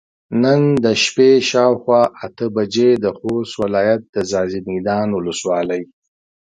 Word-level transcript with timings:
نن 0.41 0.61
د 0.83 0.85
شپې 1.03 1.29
شاوخوا 1.49 2.01
اته 2.25 2.45
بجې 2.55 2.89
د 3.03 3.05
خوست 3.17 3.53
ولايت 3.63 4.01
د 4.09 4.15
ځاځي 4.31 4.59
ميدان 4.69 5.07
ولسوالۍ 5.13 5.81